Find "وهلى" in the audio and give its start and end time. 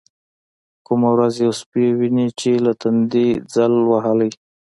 3.89-4.29